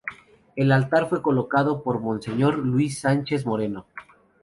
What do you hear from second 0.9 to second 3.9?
fue colocado por Monseñor Luís Sánchez Moreno.